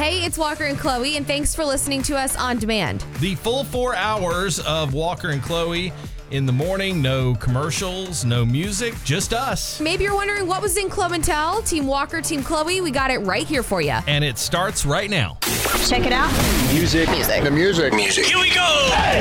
[0.00, 3.04] Hey, it's Walker and Chloe, and thanks for listening to us on demand.
[3.18, 5.92] The full four hours of Walker and Chloe
[6.30, 7.02] in the morning.
[7.02, 9.80] No commercials, no music, just us.
[9.80, 12.80] Maybe you're wondering what was in Club and Tell, Team Walker, Team Chloe.
[12.80, 13.98] We got it right here for you.
[14.06, 15.38] And it starts right now.
[15.86, 16.30] Check it out.
[16.72, 17.08] Music.
[17.10, 17.42] Music.
[17.42, 17.94] The music.
[17.94, 18.26] Music.
[18.26, 18.60] Here we go.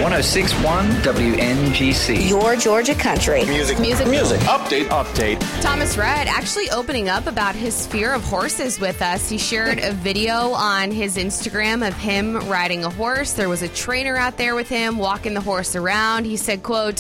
[0.04, 2.30] 1061 WNGC.
[2.30, 3.46] Your Georgia country.
[3.46, 3.80] Music.
[3.80, 4.08] Music.
[4.08, 4.40] Music.
[4.42, 4.86] Update.
[4.90, 5.62] Update.
[5.62, 9.30] Thomas Rhett actually opening up about his fear of horses with us.
[9.30, 13.34] He shared a video on his Instagram of him riding a horse.
[13.34, 16.26] There was a trainer out there with him walking the horse around.
[16.26, 16.99] He said, quote,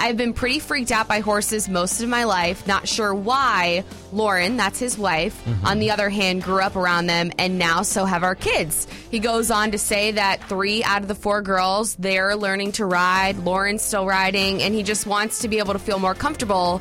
[0.00, 2.66] I've been pretty freaked out by horses most of my life.
[2.66, 3.84] Not sure why.
[4.12, 8.06] Lauren, that's his wife, on the other hand, grew up around them, and now so
[8.06, 8.88] have our kids.
[9.10, 12.86] He goes on to say that three out of the four girls, they're learning to
[12.86, 13.36] ride.
[13.38, 16.80] Lauren's still riding, and he just wants to be able to feel more comfortable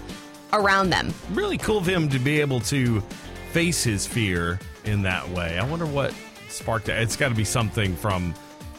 [0.53, 1.13] around them.
[1.31, 3.01] Really cool of him to be able to
[3.51, 5.59] face his fear in that way.
[5.59, 6.13] I wonder what
[6.47, 7.01] sparked that.
[7.01, 8.33] It's got to be something from,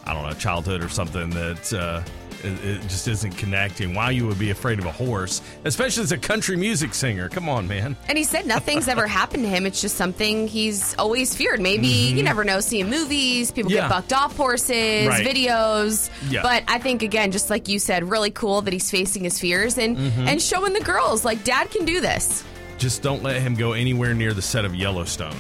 [0.07, 2.03] I don't know, childhood or something that uh,
[2.45, 3.95] it, it just isn't connecting.
[3.95, 7.29] Why you would be afraid of a horse, especially as a country music singer.
[7.29, 7.97] Come on, man.
[8.09, 9.67] And he said nothing's ever happened to him.
[9.67, 11.61] It's just something he's always feared.
[11.61, 13.77] Maybe you never know, seeing movies, people Mm-hmm.
[13.77, 13.83] Yeah.
[13.89, 15.27] get bucked off horses, Right.
[15.27, 16.11] videos.
[16.31, 16.43] Yeah.
[16.43, 19.79] But I think again, just like you said, really cool that he's facing his fears
[19.79, 20.29] and Mm-hmm.
[20.29, 22.45] and showing the girls like dad can do this.
[22.79, 25.37] Just don't let him go anywhere near the set of Yellowstone.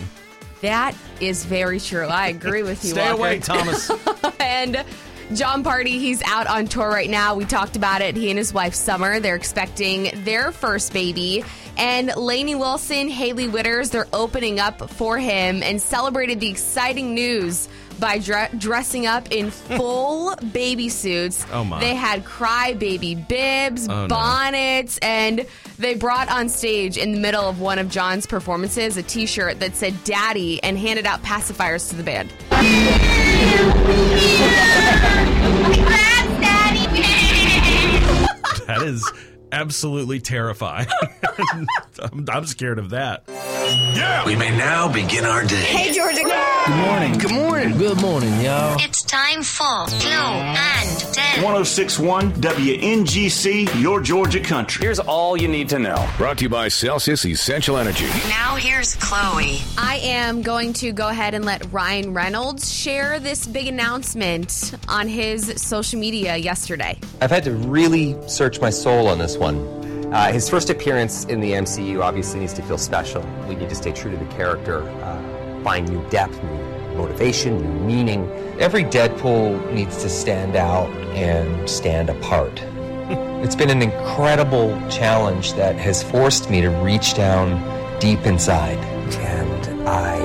[0.60, 2.06] That is very true.
[2.06, 2.90] I agree with you.
[2.90, 3.14] Stay Walker.
[3.14, 3.90] away, Thomas.
[4.40, 4.84] and
[5.32, 7.36] Jon Pardi, he's out on tour right now.
[7.36, 8.16] We talked about it.
[8.16, 11.44] He and his wife Summer, they're expecting their first baby.
[11.76, 17.68] And Lainey Wilson, Hailey Whitters, they're opening up for him and celebrated the exciting news
[18.00, 21.44] by dre- dressing up in full baby suits.
[21.52, 21.78] Oh, my.
[21.80, 24.08] They had cry baby bibs, Oh, no.
[24.08, 25.46] bonnets, and
[25.78, 29.60] they brought on stage in the middle of one of Jon's performances a t shirt
[29.60, 32.32] that said Daddy and handed out pacifiers to the band.
[38.66, 39.10] that is
[39.52, 40.86] absolutely terrifying.
[42.00, 43.25] I'm, I'm scared of that.
[44.26, 45.56] We may now begin our day.
[45.56, 46.22] Hey, Georgia.
[46.22, 47.19] Good morning.
[47.19, 47.78] Good morning.
[47.78, 48.76] Good morning, y'all.
[48.80, 51.44] It's time for Glow and Tell.
[51.44, 54.84] 1061 WNGC, your Georgia country.
[54.84, 56.08] Here's all you need to know.
[56.16, 58.06] Brought to you by Celsius Essential Energy.
[58.28, 59.58] Now here's Chloe.
[59.78, 65.08] I am going to go ahead and let Ryan Reynolds share this big announcement on
[65.08, 66.98] his social media yesterday.
[67.20, 69.58] I've had to really search my soul on this one.
[70.12, 73.22] Uh, his first appearance in the MCU obviously needs to feel special.
[73.48, 77.86] We need to stay true to the character, uh, find new depth, new motivation, new
[77.86, 78.28] meaning.
[78.58, 82.52] Every Deadpool needs to stand out and stand apart.
[83.42, 87.58] it's been an incredible challenge that has forced me to reach down
[88.00, 88.78] deep inside,
[89.14, 90.16] and I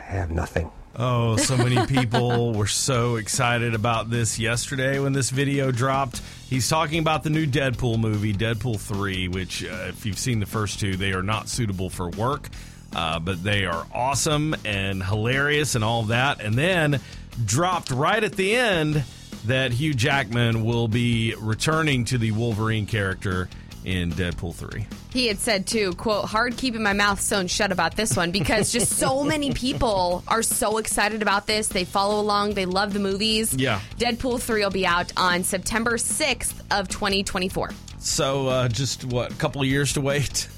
[0.00, 0.70] have nothing.
[0.96, 6.22] Oh, so many people were so excited about this yesterday when this video dropped.
[6.54, 10.46] He's talking about the new Deadpool movie, Deadpool 3, which, uh, if you've seen the
[10.46, 12.48] first two, they are not suitable for work,
[12.94, 16.40] uh, but they are awesome and hilarious and all that.
[16.40, 17.00] And then
[17.44, 19.02] dropped right at the end
[19.46, 23.48] that Hugh Jackman will be returning to the Wolverine character
[23.84, 24.86] in Deadpool 3.
[25.12, 28.72] He had said too, quote, hard keeping my mouth sewn shut about this one because
[28.72, 31.68] just so many people are so excited about this.
[31.68, 33.54] They follow along, they love the movies.
[33.54, 33.80] Yeah.
[33.98, 37.70] Deadpool 3 will be out on September 6th of 2024.
[37.98, 40.48] So, uh, just what, a couple of years to wait?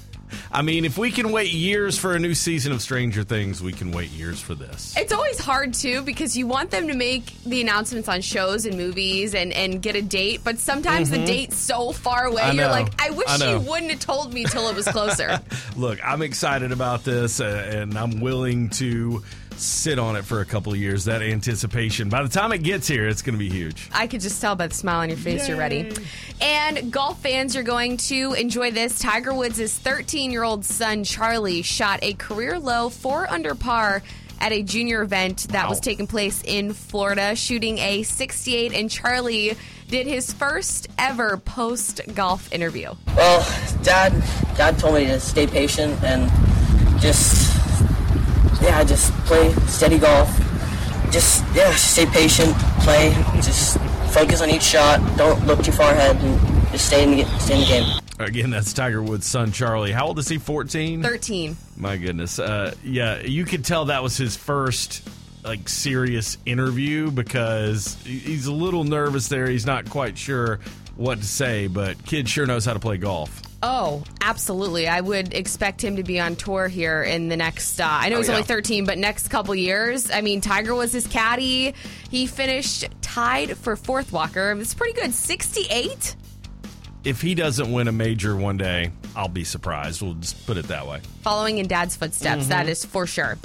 [0.51, 3.73] I mean, if we can wait years for a new season of Stranger Things, we
[3.73, 4.95] can wait years for this.
[4.97, 8.77] It's always hard too because you want them to make the announcements on shows and
[8.77, 12.41] movies and, and get a date, but sometimes the date's so far away.
[12.43, 12.59] Mm-hmm.
[12.59, 15.41] You're like, I wish I you wouldn't have told me till it was closer.
[15.75, 19.23] Look, I'm excited about this, uh, and I'm willing to
[19.59, 21.05] sit on it for a couple of years.
[21.05, 22.09] That anticipation.
[22.09, 23.89] By the time it gets here, it's going to be huge.
[23.93, 25.91] I could just tell by the smile on your face you're ready.
[26.41, 28.99] And golf fans, you're going to enjoy this.
[28.99, 34.03] Tiger Woods' 13 year old son, Charlie, shot a career low four under par
[34.39, 38.73] at a junior event that was taking place in Florida, shooting a 68.
[38.73, 42.93] And Charlie did his first ever post golf interview.
[43.15, 43.39] Well,
[43.83, 44.11] Dad,
[44.55, 46.29] Dad told me to stay patient and
[47.01, 47.46] just,
[48.61, 50.29] yeah, just play steady golf.
[51.11, 53.79] Just, yeah, stay patient, play, just
[54.11, 54.99] focus on each shot.
[55.17, 58.01] Don't look too far ahead, and just stay in the, stay in the game.
[58.19, 59.91] Again, that's Tiger Woods' son, Charlie.
[59.91, 60.37] How old is he?
[60.37, 61.03] 14?
[61.03, 61.55] 13.
[61.77, 62.39] My goodness.
[62.39, 65.07] Uh, yeah, you could tell that was his first
[65.43, 69.47] like serious interview because he's a little nervous there.
[69.47, 70.59] He's not quite sure
[70.95, 73.41] what to say, but kid sure knows how to play golf.
[73.63, 74.87] Oh, absolutely.
[74.87, 78.15] I would expect him to be on tour here in the next, uh, I know
[78.15, 78.35] Oh, he's yeah.
[78.35, 80.11] only 13, but next couple years.
[80.11, 81.73] I mean, Tiger was his caddy.
[82.11, 84.51] He finished tied for fourth walker.
[84.59, 85.11] It's pretty good.
[85.13, 86.15] 68?
[87.03, 90.01] If he doesn't win a major one day, I'll be surprised.
[90.01, 91.01] We'll just put it that way.
[91.21, 93.37] following in dad's footsteps, that is for sure.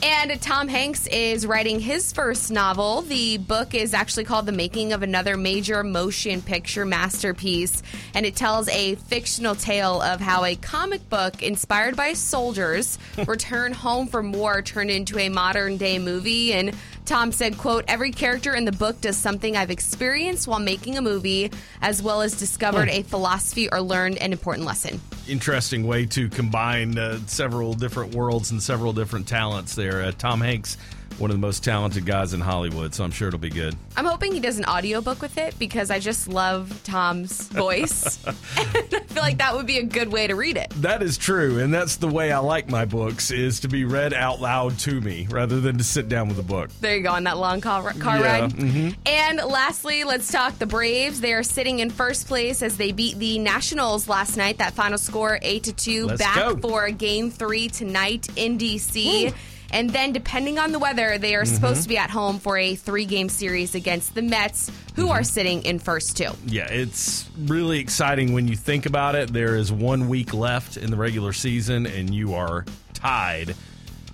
[0.00, 3.02] And Tom Hanks is writing his first novel.
[3.02, 7.82] The book is actually called The Making of Another Major Motion Picture Masterpiece,
[8.14, 12.96] and it tells a fictional tale of how a comic book inspired by soldiers
[13.26, 16.52] return home from war turned into a modern day movie.
[16.52, 16.76] And
[17.08, 21.02] Tom said, quote, every character in the book does something I've experienced while making a
[21.02, 21.50] movie,
[21.80, 25.00] as well as discovered a philosophy or learned an important lesson.
[25.26, 30.02] Interesting way to combine uh, several different worlds and several different talents there.
[30.02, 30.76] Uh, Tom Hanks,
[31.18, 33.74] one of the most talented guys in Hollywood, so I'm sure it'll be good.
[33.96, 38.24] I'm hoping he does an audiobook with it because I just love Tom's voice.
[38.26, 40.70] and I feel like that would be a good way to read it.
[40.76, 44.12] That is true, and that's the way I like my books is to be read
[44.14, 46.70] out loud to me rather than to sit down with a book.
[46.80, 48.50] There you go on that long car, car Yeah, ride.
[48.52, 48.96] mhm.
[49.06, 51.20] And lastly, let's talk the Braves.
[51.20, 54.58] They are sitting in first place as they beat the Nationals last night.
[54.58, 56.06] That final score eight to two.
[56.06, 56.56] Let's back go.
[56.58, 59.32] for Game Three tonight in DC.
[59.70, 61.54] And then, depending on the weather, they are Mm-hmm.
[61.54, 65.10] supposed to be at home for a three-game series against the Mets, who Mm-hmm.
[65.12, 66.30] are sitting in first too.
[66.46, 69.32] Yeah, it's really exciting when you think about it.
[69.32, 73.54] There is one week left in the regular season, and you are tied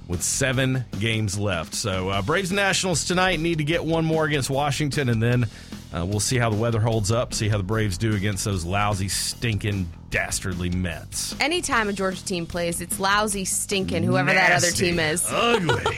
[0.09, 1.75] with seven games left.
[1.75, 5.47] So, uh, Braves and Nationals tonight need to get one more against Washington, and then
[5.95, 8.65] uh, we'll see how the weather holds up, see how the Braves do against those
[8.65, 11.35] lousy, stinking, dastardly Mets.
[11.41, 15.25] Anytime a Georgia team plays, it's lousy, stinking, whoever that other team is.
[15.29, 15.85] Ugly.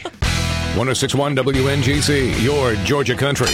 [0.77, 3.49] 1061 WNGC, your Georgia country.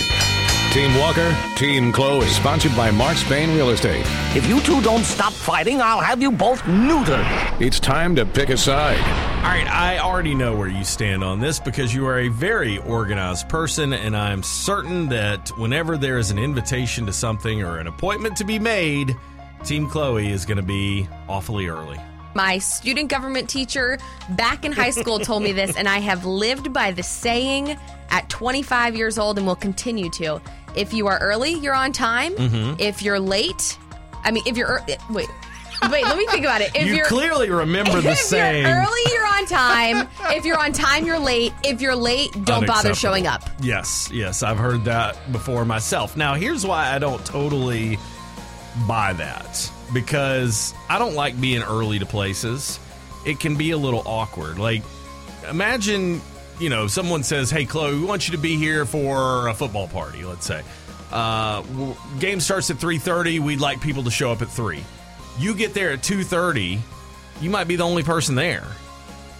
[0.73, 4.05] Team Walker, Team Chloe, sponsored by Mark Spain Real Estate.
[4.35, 7.61] If you two don't stop fighting, I'll have you both neutered.
[7.61, 9.32] It's time to pick a side.
[9.43, 12.79] All right, I already know where you stand on this because you are a very
[12.79, 17.89] organized person, and I'm certain that whenever there is an invitation to something or an
[17.89, 19.17] appointment to be made,
[19.65, 21.99] Team Chloe is going to be awfully early.
[22.37, 23.99] My student government teacher
[24.31, 27.77] back in high school told me this, and I have lived by the saying
[28.11, 30.41] at 25 years old and will continue to.
[30.77, 32.33] If you are early, you're on time.
[32.37, 32.81] Mhm.
[32.81, 33.77] If you're late,
[34.25, 35.29] I mean, if you're ear- wait,
[35.91, 36.71] wait, let me think about it.
[36.75, 38.63] If you you're clearly remember the if saying.
[38.65, 40.09] you're early, you're on time.
[40.37, 41.53] If you're on time, you're late.
[41.65, 43.43] If you're late, don't bother showing up.
[43.61, 46.17] Yes, yes, I've heard that before myself.
[46.17, 47.99] Now, here's why I don't totally
[48.87, 52.79] buy that because I don't like being early to places.
[53.27, 54.59] It can be a little awkward.
[54.59, 54.83] Like,
[55.49, 56.21] imagine,
[56.59, 59.89] you know, someone says, "Hey, Chloe, we want you to be here for a football
[59.89, 60.63] party." Let's say,
[61.13, 61.63] uh,
[62.19, 63.39] game starts at three thirty.
[63.39, 64.83] We'd like people to show up at three.
[65.39, 66.81] You get there at two thirty.
[67.41, 68.67] You might be the only person there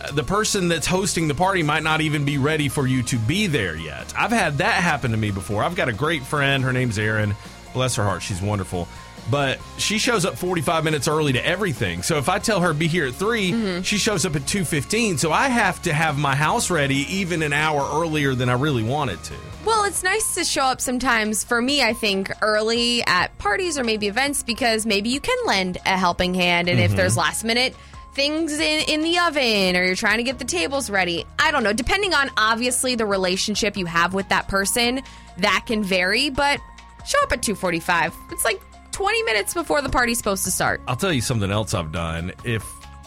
[0.03, 3.17] uh, the person that's hosting the party might not even be ready for you to
[3.19, 4.13] be there yet.
[4.17, 5.63] I've had that happen to me before.
[5.63, 6.65] I've got a great friend.
[6.65, 7.35] Her name's Erin.
[7.73, 8.23] Bless her heart.
[8.23, 8.89] She's wonderful.
[9.31, 12.03] But she shows up 45 minutes early to everything.
[12.03, 13.83] So if I tell her be here at 3, mm-hmm.
[13.83, 15.19] she shows up at 2:15.
[15.19, 18.83] So I have to have my house ready even an hour earlier than I really
[18.83, 19.35] wanted to.
[19.65, 23.85] Well, it's nice to show up sometimes for me, I think, early at parties or
[23.85, 26.69] maybe events because maybe you can lend a helping hand.
[26.69, 26.97] And if Mhm.
[26.97, 27.75] there's last minute
[28.15, 31.65] things in, in the oven or you're trying to get the tables ready, I don't
[31.65, 31.73] know.
[31.73, 35.03] Depending on obviously the relationship you have with that person,
[35.39, 36.61] that can vary, but
[37.07, 38.15] show up at 245.
[38.31, 38.61] It's like
[38.93, 40.81] 20 minutes before the party's supposed to start.
[40.87, 42.33] I'll tell you something else I've done.
[42.45, 42.63] If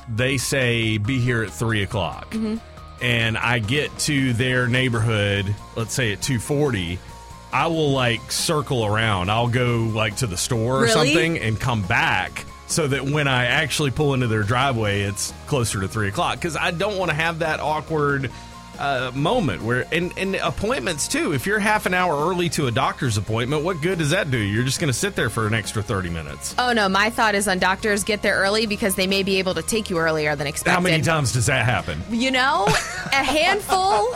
[0.10, 2.60] they say be here at three o'clock, Mhm.
[3.01, 6.98] and I get to their neighborhood, let's say at two forty,
[7.56, 9.32] I will like circle around.
[9.32, 10.92] I'll go like to the store or Really?
[10.92, 12.44] something and come back.
[12.68, 16.58] So that when I actually pull into their driveway, it's closer to three o'clock because
[16.58, 18.30] I don't want to have that awkward
[18.79, 21.34] uh, moment where and, and appointments too.
[21.34, 24.38] If you're half an hour early to a doctor's appointment, what good does that do?
[24.38, 26.55] You're just going to sit there for an extra thirty minutes.
[26.58, 29.53] Oh no, my thought is on doctors get there early because they may be able
[29.55, 30.75] to take you earlier than expected.
[30.75, 32.01] How many times does that happen?
[32.10, 34.12] You know, a handful,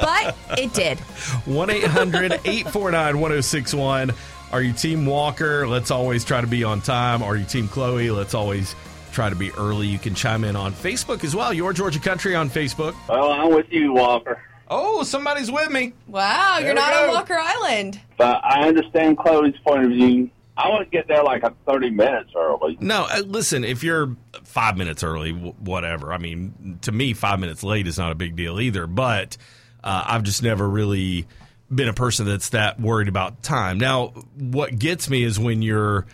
[0.00, 0.98] but it did.
[0.98, 4.12] 1 800 849 1061.
[4.52, 5.66] Are you Team Walker?
[5.66, 7.22] Let's always try to be on time.
[7.22, 8.10] Are you Team Chloe?
[8.10, 8.76] Let's always
[9.14, 9.86] try to be early.
[9.86, 11.54] You can chime in on Facebook as well.
[11.54, 12.94] Your Georgia Country on Facebook.
[13.08, 14.42] Well, I'm with you, Walker.
[14.68, 15.92] Oh, somebody's with me.
[16.06, 17.08] Wow, There you're not go.
[17.08, 18.00] on Walker Island.
[18.16, 20.30] But I understand Chloe's point of view.
[20.56, 22.76] I want to get there like a 30 minutes early.
[22.80, 26.12] No, uh, listen, if you're five minutes early, whatever.
[26.12, 28.86] I mean, to me, five minutes late is not a big deal either.
[28.86, 29.36] But
[29.82, 31.26] uh, I've just never really
[31.72, 33.78] been a person that's that worried about time.
[33.78, 36.06] Now, what gets me is when you're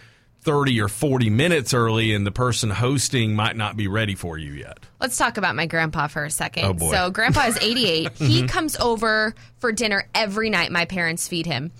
[0.43, 4.53] 30 or 40 minutes early and the person hosting might not be ready for you
[4.53, 4.79] yet.
[5.01, 6.65] Let's talk about my grandpa for a second.
[6.65, 6.91] Oh, boy.
[6.93, 8.13] So, grandpa is 88.
[8.17, 10.73] he comes over for dinner every night.
[10.73, 11.73] My parents feed him.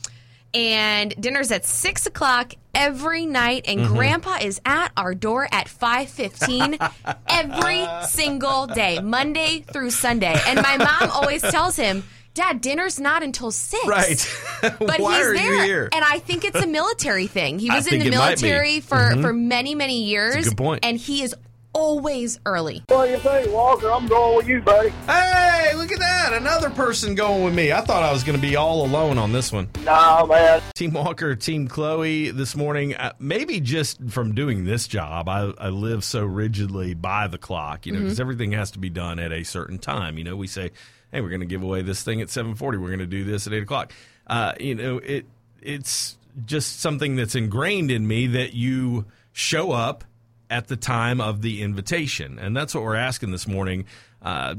[0.53, 3.95] And dinner's at six o'clock every night, and Mm-hmm.
[3.95, 10.35] grandpa is at our door at 5.15 every single day, Monday through Sunday.
[10.47, 12.03] And my mom always tells him,
[12.35, 13.87] Dad, dinner's not until six.
[13.87, 14.37] Right.
[14.79, 15.55] But Why he's are there.
[15.57, 15.89] you here?
[15.93, 17.59] And I think it's a military thing.
[17.59, 18.43] He I was in the it might be.
[18.43, 19.23] military for, Mhm.
[19.23, 20.47] for many, many years.
[20.49, 20.85] good point.
[20.85, 21.35] And he is
[21.73, 22.83] always early.
[22.89, 23.91] What do you think, Walker?
[23.91, 24.91] I'm going with you, buddy.
[25.07, 26.33] Hey, look at that.
[26.33, 27.73] Another person going with me.
[27.73, 29.69] I thought I was going to be all alone on this one.
[29.85, 30.61] Nah, man.
[30.75, 32.95] Team Walker, Team Chloe this morning.
[32.95, 37.87] Uh, maybe just from doing this job, I, I live so rigidly by the clock,
[37.87, 38.23] you know, because Mhm.
[38.23, 40.19] everything has to be done at a certain time.
[40.19, 40.71] You know, we say,
[41.13, 42.79] hey, we're going to give away this thing at 740.
[42.79, 43.93] We're going to do this at 8 o'clock.
[44.27, 45.27] Uh, you know, it
[45.63, 50.05] it's just something that's ingrained in me that you show up
[50.51, 52.39] at the time of the invitation.
[52.39, 53.87] And that's what we're asking this morning.
[54.21, 54.57] Uh,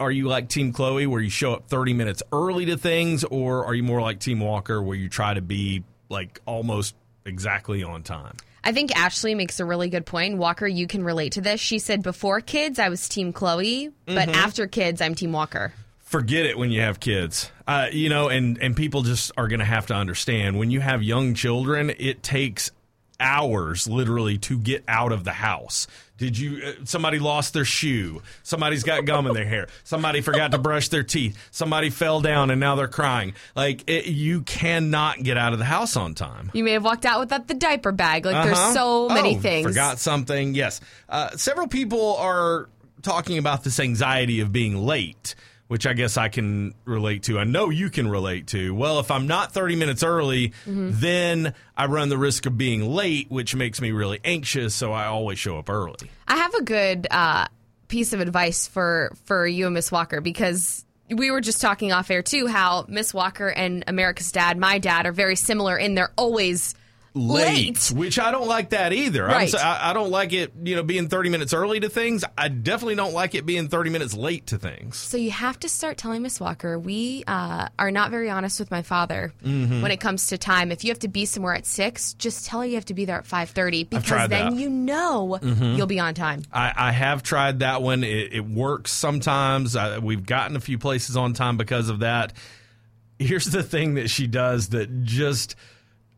[0.00, 3.64] are you like Team Chloe, where you show up 30 minutes early to things, or
[3.66, 8.02] are you more like Team Walker, where you try to be like almost exactly on
[8.02, 8.36] time?
[8.64, 10.38] I think Ashley makes a really good point.
[10.38, 11.60] Walker, you can relate to this.
[11.60, 14.34] She said before kids, I was Team Chloe, but Mhm.
[14.34, 15.72] after kids, I'm Team Walker.
[16.00, 17.50] forget it when you have kids.
[17.66, 20.80] Uh, you know, and and people just are going to have to understand when you
[20.80, 22.70] have young children, it takes
[23.24, 25.86] hours literally to get out of the house.
[26.16, 28.22] Did you uh, somebody lost their shoe?
[28.44, 29.66] Somebody's got gum in their hair.
[29.82, 31.36] Somebody forgot to brush their teeth.
[31.50, 33.34] Somebody fell down and now they're crying.
[33.56, 36.52] Like it, you cannot get out of the house on time.
[36.54, 38.24] You may have walked out without the diaper bag.
[38.26, 38.44] Like Uh-huh.
[38.46, 39.66] there's so many Oh, things.
[39.66, 40.54] Forgot something.
[40.54, 40.80] Yes.
[41.08, 42.68] Uh, several people are
[43.02, 45.34] talking about this anxiety of being late,
[45.68, 47.38] which I guess I can relate to.
[47.38, 48.74] I know you can relate to.
[48.74, 50.90] Well, if I'm not 30 minutes early, Mm-hmm.
[50.94, 54.74] then I run the risk of being late, which makes me really anxious.
[54.74, 56.10] So I always show up early.
[56.28, 57.46] I have a good uh,
[57.88, 62.10] piece of advice for for you and Miss Walker because we were just talking off
[62.10, 66.12] air too how Miss Walker and America's Dad, my dad, are very similar in they're
[66.16, 66.74] always
[67.16, 69.24] Late, which I don't like that either.
[69.24, 69.48] Right.
[69.48, 72.24] so- I, I don't like it, you know, being 30 minutes early to things.
[72.36, 74.96] I definitely don't like it being 30 minutes late to things.
[74.96, 78.70] So you have to start telling Miss Walker we uh, are not very honest with
[78.72, 79.80] my father Mhm.
[79.80, 80.72] when it comes to time.
[80.72, 83.04] If you have to be somewhere at six, just tell her you have to be
[83.04, 84.60] there at five thirty because then that.
[84.60, 85.76] you know Mhm.
[85.76, 86.42] you'll be on time.
[86.52, 88.02] I, I have tried that one.
[88.02, 89.76] It, it works sometimes.
[89.76, 92.32] I, we've gotten a few places on time because of that.
[93.20, 95.54] Here's the thing that she does that just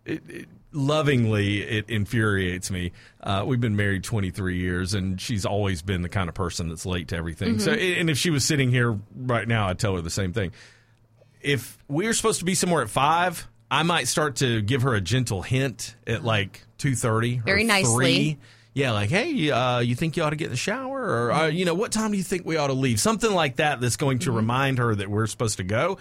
[0.06, 2.92] it, it, lovingly it infuriates me.
[3.22, 6.86] Uh, we've been married 23 years, and she's always been the kind of person that's
[6.86, 7.58] late to everything.
[7.58, 8.00] So, Mhm.
[8.00, 10.52] and if she was sitting here right now, I'd tell her the same thing.
[11.40, 14.94] If we are supposed to be somewhere at five, I might start to give her
[14.94, 17.94] a gentle hint at like 2:30, Very nicely.
[17.94, 18.38] 3.
[18.74, 21.00] Yeah, like, hey, uh, you think you ought to get in the shower?
[21.02, 23.00] Or, uh, you know, what time do you think we ought to leave?
[23.00, 25.96] Something like that that's going to remind her that we're supposed to go.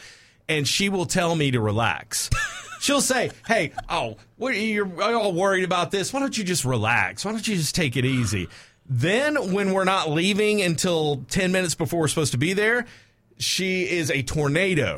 [0.50, 2.30] And she will tell me to relax.
[2.80, 6.14] She'll say, hey, oh, what, you're all worried about this.
[6.14, 7.26] Why don't you just relax?
[7.26, 8.48] Why don't you just take it easy?
[8.88, 12.86] Then, when we're not leaving until 10 minutes before we're supposed to be there,
[13.38, 14.96] she is a tornado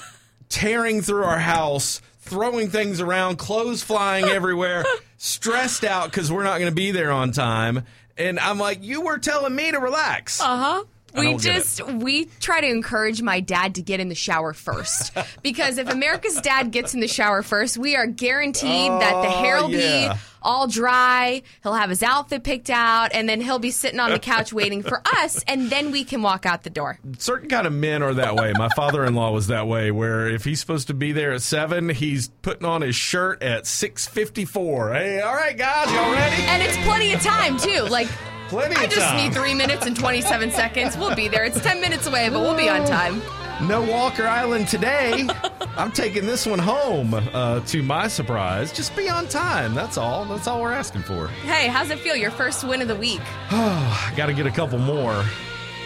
[0.48, 4.84] tearing through our house, throwing things around, clothes flying everywhere,
[5.16, 7.84] stressed out because we're not going to be there on time.
[8.18, 10.40] And I'm like, you were telling me to relax.
[10.40, 10.84] Uh huh.
[11.14, 11.58] We don't get it.
[11.60, 15.12] just we try to encourage my dad to get in the shower first
[15.42, 19.42] because if America's dad gets in the shower first, we are guaranteed that the oh,
[19.42, 20.14] hair will Oh, yeah.
[20.14, 21.42] be all dry.
[21.62, 24.82] He'll have his outfit picked out, and then he'll be sitting on the couch waiting
[24.82, 26.98] for us, and then we can walk out the door.
[27.18, 28.52] Certain kind of men are that way.
[28.56, 32.28] My father-in-law was that way, where if he's supposed to be there at seven, he's
[32.40, 34.94] putting on his shirt at six fifty-four.
[34.94, 36.42] Hey, all right, guys, y'all ready?
[36.44, 37.82] And it's plenty of time too.
[37.90, 38.08] Like
[38.50, 39.16] Plenty I just time.
[39.16, 40.96] need three minutes and twenty-seven seconds.
[40.96, 41.44] We'll be there.
[41.44, 43.22] It's ten minutes away, but we'll be on time.
[43.68, 45.28] No Walker Island today.
[45.76, 47.14] I'm taking this one home.
[47.14, 49.72] Uh, to my surprise, just be on time.
[49.72, 50.24] That's all.
[50.24, 51.28] That's all we're asking for.
[51.28, 52.16] Hey, how's it feel?
[52.16, 53.20] Your first win of the week.
[53.52, 55.24] Oh, I got to get a couple more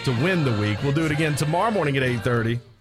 [0.05, 0.81] to win the week.
[0.81, 2.59] We'll do it again tomorrow morning at 8:30.